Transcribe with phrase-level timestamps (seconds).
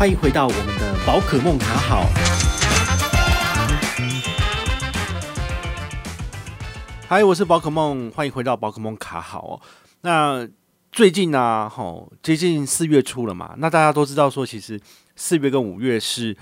[0.00, 2.06] 欢迎回到我们的宝可梦卡好。
[7.06, 9.60] 嗨，我是宝可梦，欢迎回到宝可梦卡好哦。
[10.00, 10.48] 那
[10.90, 14.80] 最近呢，吼，接近四月初了嘛，那大家都知道说，其实
[15.16, 16.34] 四月跟五月是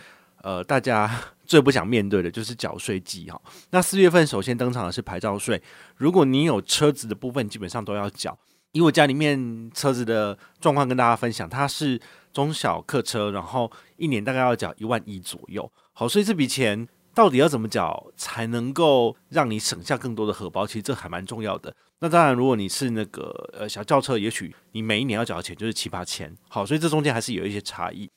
[0.43, 1.11] 呃大家
[1.45, 3.43] 最不想面对的，就是缴税季哈。
[3.71, 5.61] 那四月份首先登场的是牌照税，
[5.97, 8.39] 如果你有车子的部分，基本上都要缴。
[8.73, 12.01] 以我家里面车子的状况跟大家分享，它是
[12.33, 15.71] 中小客车，然后一年大概要缴一万一左右。
[15.93, 20.67] 好，所以这笔钱到底要怎么缴才能够让你省下更多的荷包？
[20.67, 21.75] 其实这还蛮重要的。
[22.01, 26.33] 那当然，如果你是那个呃小轿车，也许你每一年要缴的钱就是七八千。
[26.49, 28.09] 好，所以这中间还是有一些差异。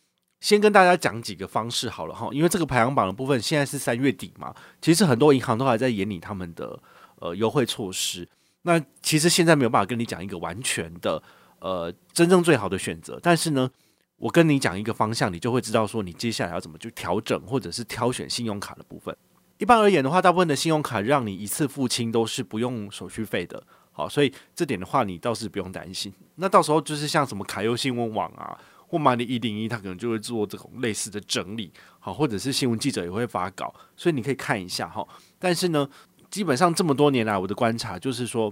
[0.42, 6.80] 先跟大家讲几个方式好了哈，因为这个排行榜的部分现在是三月底嘛，其实很多银行都还在研拟他们的
[7.18, 8.28] 呃优惠措施。
[8.64, 11.22] 那其实现在没有办法跟你讲一个完全的，
[11.60, 13.20] 呃，真正最好的选择。
[13.22, 13.70] 但是呢，
[14.18, 19.18] 我跟你讲一个方向，你就会知道说你接下来要怎么去调整，或者是挑选信用卡的部分。
[19.58, 23.64] 一般而言的话，大部分的信用卡让你一次付清都是不用手续费的。
[23.92, 26.14] 好，所以这点的话，你倒是不用担心。
[26.36, 28.56] 那到时候就是像什么卡优新闻网啊，
[28.88, 31.74] 或 Money 一零一，他可能就会做这种类似的整理。
[32.00, 35.08] 好，或者是新闻记者也会发稿，所以你可以看一下哈。
[35.40, 35.90] 但是呢。
[36.32, 38.52] 基本上这么多年来，我的观察就是说，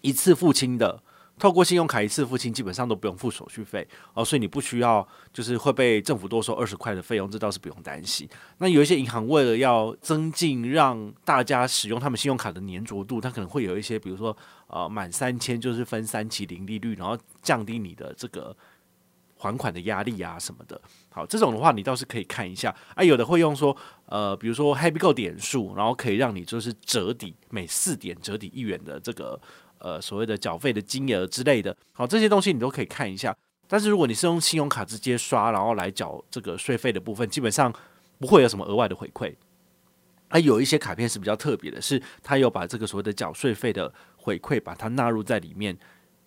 [0.00, 1.00] 一次付清的，
[1.38, 8.28] 透过信用卡一次付清，基本上都不用付手续费哦，所以你不需要就是会被政府多收二十块的费用，这倒是不用担心。
[8.58, 18.54] 那有一些银行为了要增进让大家使用他们信用卡的粘着度，它可能会有一些，比如说呃满三千就是分三期零利率，然后降低你的这个。
[19.42, 20.78] 还款的压力啊什么的，
[21.08, 23.02] 好，这种的话你倒是可以看一下啊。
[23.02, 23.74] 有的会用说，
[24.10, 29.40] 呃，比如说 HappyGo 点数，然后可以让你就是折抵每四点折抵一元的这个
[29.78, 31.74] 呃所谓的缴费的金额之类的。
[31.92, 33.34] 好，这些东西你都可以看一下。
[33.68, 37.72] 但是如果你是用信用卡直接刷，然后来缴这个税费的部分，基本上
[38.18, 39.32] 不会有什么额外的回馈。
[40.26, 45.78] 啊，有一些卡片是比较特别的，是它有把这个所谓的缴税费的回馈把它纳入在里面。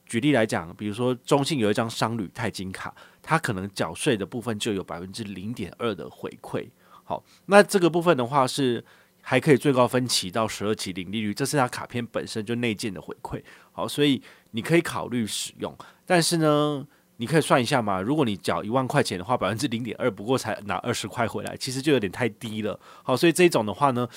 [0.05, 6.69] 举例来讲，比如说中信有一张商旅钛金卡，它可能缴税的部分就有百分之零点二的回馈。
[7.03, 8.83] 好，那这个部分的话是
[9.21, 13.41] 还可以最高分期到十二期零利率，这是它卡片本身就内建的回馈。
[13.71, 14.21] 好，所以
[14.51, 15.75] 你可以考虑使用。
[16.05, 16.87] 但是呢，
[17.17, 22.79] 你可以算一下嘛，如果你缴一万块钱的话，百分之零点二不过才拿二十块回来，其实就有点太低了。
[23.03, 24.07] 好，所以这种的话呢。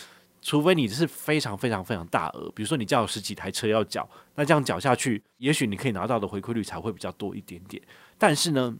[0.43, 7.83] 除非你是非常非常非常大额，比如说你家有十几台车要缴，那这样缴下去，也许你可以拿到的回馈率才会比较多一点点。
[8.17, 8.73] 但是呢，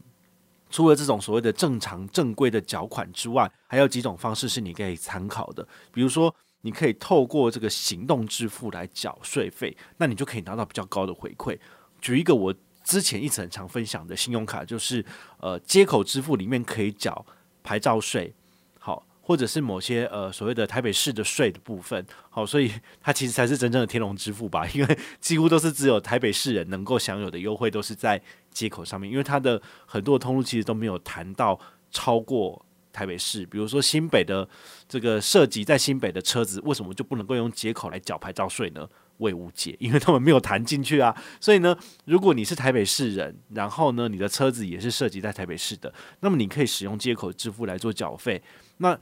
[0.69, 5.67] 除了这种所谓的正常正规的缴款之外，还有几种方式是你可以参考的。
[5.91, 11.57] 比如说，你可以透过这个行动支付来缴税费，那你就可以拿到比较高的回馈。
[12.01, 15.03] 举一个我之前一直很常分享的信用卡，就是
[15.39, 17.25] 呃街口支付里面可以缴
[17.63, 18.33] 牌照税。
[18.79, 28.21] 好或者是某些呃所谓的台北市的税的部分，好，所以它其实才是真正的天龙支付吧，因为几乎都是只有台北市人能够享有的优惠，都是在
[28.57, 31.59] 接口上面，因为它的很多的通路其实都没有谈到
[31.91, 34.47] 超过台北市，比如说新北的
[34.89, 38.87] 这个涉及在新北的车子，为什么就不能够用接口来缴牌照税呢？
[39.17, 41.15] 我也无解，因为他们没有谈进去啊。
[41.39, 41.75] 所以呢，
[42.05, 48.41] 如果你是台北市人，然后呢你的车子也是涉及在台北市的，那么你可以使用接口支付来做缴费。
[48.77, 48.97] 那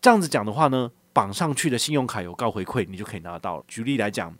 [0.00, 3.64] 这样子讲的话呢，绑上去的信用卡有高回馈，你就可以拿到了。
[3.68, 4.34] 举例来讲，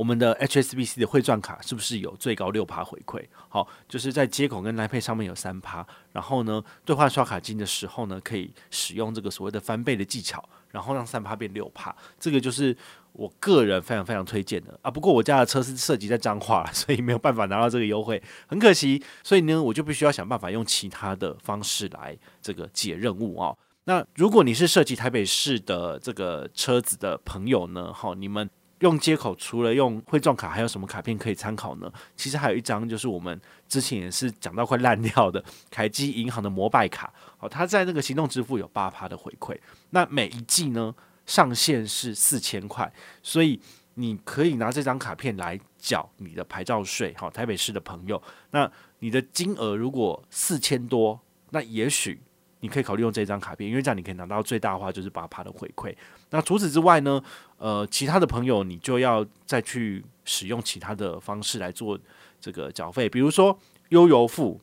[0.00, 3.22] 我们的 HSBC 的汇赚卡是不是有最高六趴回馈？
[3.50, 11.94] 好，就是在接口跟 Line Pay 上面有三趴，然后呢，兑换刷卡金的时候呢，可以使用这个所谓的翻倍的技巧，然后让三趴变六趴。
[12.18, 12.74] 这个就是
[13.12, 14.90] 我个人非常非常推荐的啊。
[14.90, 19.04] 不过我家的车是涉及在彰化，所以没有办法拿到这个优惠，很可惜。
[19.22, 23.54] 所以呢，我就必须要想办法用其他的方式来这个解任务啊。
[23.84, 28.48] 那如果你是设计台北市的这个车子的朋友呢，好，你们
[28.80, 31.92] 用接口除了用汇众卡，还有什么卡片可以参考呢？
[32.16, 39.58] 其实还有一张，就是我们之前也是讲到快烂掉的凯基银行的摩拜卡，好，它在那个行动支付有八趴的回馈，
[39.90, 40.94] 那每一季呢
[41.26, 42.90] 上限是四千块，
[43.22, 43.60] 所以
[43.94, 52.20] 你可以拿这张卡片来缴你的牌照税，好，台北市的朋友，那你的金额如果四千多，那也许。
[52.60, 55.94] 你可以考虑用这张卡片，因为这样你可以拿到最大化就是八趴的回馈。
[56.30, 57.22] 那除此之外呢，
[57.58, 61.98] 呃，其他的朋友你就要再去使用其他的方式来做
[62.40, 63.58] 这个缴费，比如说
[63.88, 64.60] 悠游付，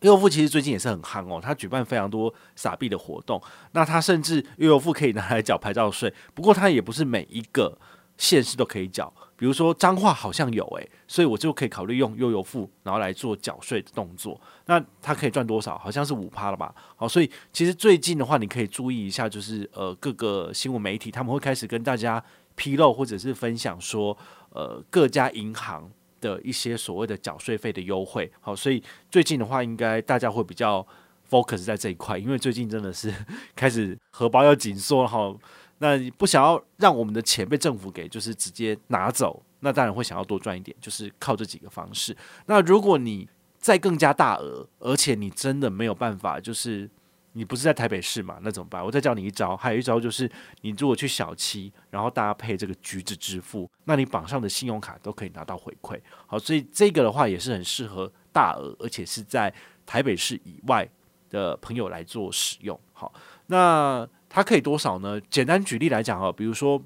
[0.00, 3.42] 悠游付其实最近也是很夯哦，它举办非常多傻币的活动。
[3.72, 7.78] 那它甚至悠游付可以拿来缴牌照税，不过它也不是每一个
[8.16, 9.12] 县市都可以缴。
[9.38, 14.38] 比如说脏话好像有诶、所以我就可以考虑用悠游付，然后来做缴税的动作。
[14.66, 15.78] 那它可以赚多少？
[15.78, 16.74] 好像是五趴了吧？
[16.96, 22.20] 好，所以其实最近的话，你可以注意一下，就是呃各个新闻媒体他们会开始跟大家
[22.56, 24.18] 披露或者是分享说，
[24.50, 25.88] 呃各家银行
[26.20, 28.28] 的一些所谓的缴税费的优惠。
[28.40, 30.84] 好，所以最近的话，应该大家会比较
[31.30, 33.14] focus 在这一块，因为最近真的是
[33.54, 35.32] 开始荷包要紧缩了哈。
[35.78, 42.16] 那你不想要让我们的钱被政府给就是直接拿走，那当然会想要多赚一点，就是靠这几个方式。
[42.46, 43.28] 那如果你
[43.58, 46.90] 再更加大额，而且你真的没有办法，就是
[47.32, 48.84] 你不是在台北市嘛，那怎么办？
[48.84, 50.30] 我再教你一招，还有一招就是
[50.62, 56.00] 你如果去小七，然后搭配这个橘子支付，那你绑上的信用卡都可以拿到回馈。
[56.26, 59.52] 好，所以这个的话也是很适合大额，而且是在
[59.86, 60.88] 台北市以外
[61.30, 62.78] 的朋友来做使用。
[62.92, 63.12] 好，
[63.46, 64.08] 那。
[64.28, 65.20] 它可以多少呢？
[65.30, 66.80] 简单举例来讲哦，比如说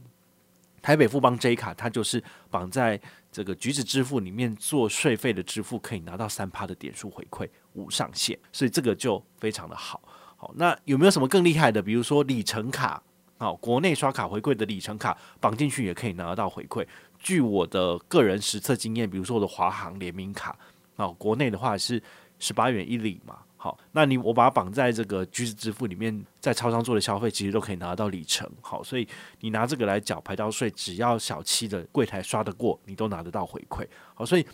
[0.81, 3.00] 台北富邦 J 卡，它就是绑在
[3.31, 10.00] 这个橘子支付里面做税费的支付，可以拿到三趴的点数回馈，无上限，所以这个就非常的好。
[10.37, 11.81] 好，那有没有什么更厉害的？
[11.81, 13.03] 比如说里程卡，
[13.39, 16.87] 好，国内刷卡回馈的里程卡绑进去也可以拿得到回馈。
[17.19, 20.59] 据我的个人实测经验，比如说我的华航联名卡，
[20.97, 22.03] 好，国内的话是
[22.39, 23.39] 十八元一里嘛。
[23.62, 28.44] 好，那你我把它绑在这个橘子支付里面，在超商做的消费，其实都可以拿到里程。
[28.61, 29.06] 好，所以
[29.38, 33.87] 你拿这个来缴牌照税，只要小七的柜台刷得过，你都拿得到回馈。
[34.14, 34.44] 好，所以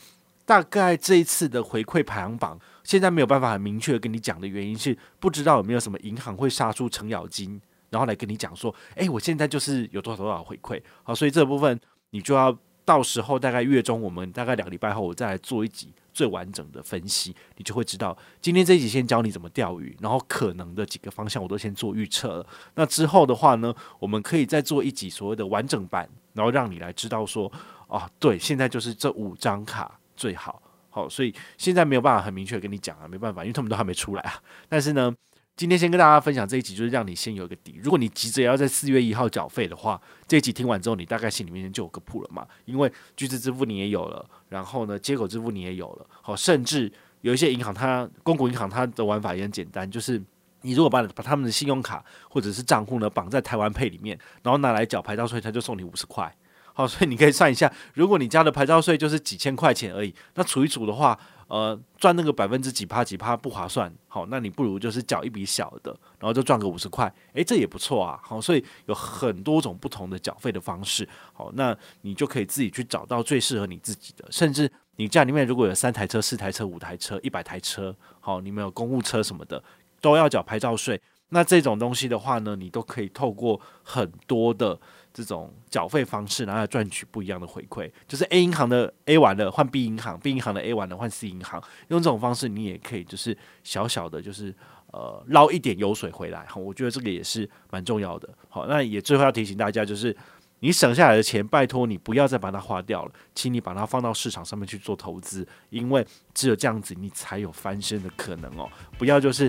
[0.44, 7.58] 大概这一次的回馈排行榜，现在没有办法很明确跟你讲的原因是，不知道有没有什么银行会杀出程咬金，
[7.88, 10.78] 然后来跟你讲说，诶，我现在就是有多少多少回馈。
[11.02, 11.80] 好，所以这部分
[12.10, 12.54] 你就要
[12.88, 15.92] 到时候大概月中，我们大概两个礼拜后，我再来做一集。
[16.14, 18.16] 最完整的分析，你就会知道。
[18.40, 22.46] 今天这一集先教你怎么钓鱼，然后可能的几个方向我都先做预测了。
[22.74, 27.52] 那之后的话呢，我们可以再做一集所谓的完整版，然后让你来知道说，
[27.86, 30.60] 哦，对，现在就是这五张卡最好。
[30.90, 34.42] 好，所以现在没有办法很明确跟你讲啊，没办法，因为他们都还没出来啊。
[34.68, 35.14] 但是呢。
[35.58, 37.80] 今天先跟大家分享这一集，就是让你先有一个底。
[37.82, 42.46] 如果你急着要在四月一号缴费的话，这一集听完之后，你大概心里面就有个谱了嘛。
[42.64, 46.88] 因为橘子支付你也有了，然后呢，接口支付你也有了，好，甚至
[47.22, 50.22] 有一些银行它公股银行它的玩法也很简单，就是
[50.60, 56.32] 你如果把把他们的信用卡或者是账户呢绑在台湾配里面，然后拿来缴牌照税，他就送你五十块。
[56.78, 61.18] 好，所以你可以算一下，如果你家的牌照税就是几千块钱而已，那除一除的话。
[61.48, 79.64] 呃，赚那个百分之几趴几趴不划算，好，那你不如就是缴一笔小的，然后就赚个五十块，诶，这也不错啊，好，所以有很多种不同的缴费的方式，好，那你就可以自己去找到最适合你自己的，甚至你家里面如果有三台车、四台车、五台车、一百台车，好，你们有公务车什么的，
[80.02, 84.78] 都要缴牌照税，那这种东西的话呢，你都可以透过很多的。
[85.10, 94.54] 这种缴费方式，然后来赚取不一样的回馈，就是 A 银行的 A 完了换 B 银行，B 银行的 A 完了换 C 银行，用这种方式你也可以就是小小的，就是
[94.92, 96.46] 呃捞一点油水回来。
[96.46, 98.28] 好，我觉得这个也是蛮重要的。
[98.48, 100.16] 好，那也最后要提醒大家就是。
[100.60, 106.04] 你省下来的钱，拜托你不要再把它花掉了，请你把它放到市场上面去做投资，因为
[106.34, 108.68] 只有这样子，你才有翻身的可能哦。
[108.98, 109.48] 不要就是，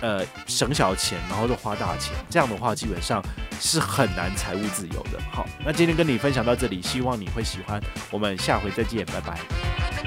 [0.00, 3.22] 呃，省小钱，然后就花大钱，这样的话基本上
[3.60, 5.18] 是很难财务自由的。
[5.32, 7.80] 好，那今天跟你分享到这里，希望你会喜欢，
[8.10, 9.97] 我们下回再见，拜拜。